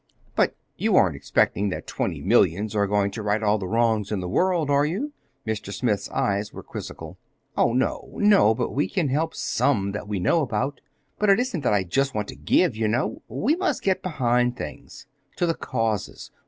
"But 0.35 0.55
you 0.77 0.95
aren't 0.95 1.15
expecting 1.15 1.69
that 1.69 1.85
twenty 1.85 2.21
millions 2.23 2.75
are 2.75 2.87
going 2.87 3.11
to 3.11 3.21
right 3.21 3.43
all 3.43 3.59
the 3.59 3.67
wrongs 3.67 4.11
in 4.11 4.19
the 4.19 4.27
world, 4.27 4.67
are 4.67 4.83
you?" 4.83 5.13
Mr. 5.45 5.71
Smith's 5.71 6.09
eyes 6.09 6.51
were 6.51 6.63
quizzical. 6.63 7.19
"No, 7.55 7.63
oh, 8.11 8.17
no; 8.17 8.55
but 8.55 8.71
we 8.71 8.89
can 8.89 9.09
help 9.09 9.35
some 9.35 9.91
that 9.91 10.07
we 10.07 10.19
know 10.19 10.41
about. 10.41 10.81
But 11.19 11.29
it 11.29 11.39
isn't 11.39 11.61
that 11.61 11.73
I 11.75 11.83
just 11.83 12.15
want 12.15 12.27
to 12.29 12.35
give, 12.35 12.75
you 12.75 12.87
know. 12.87 13.21
We 13.27 13.55
must 13.55 13.83
get 13.83 14.01
behind 14.01 14.57
things—to 14.57 15.45
the 15.45 15.53
causes. 15.53 16.31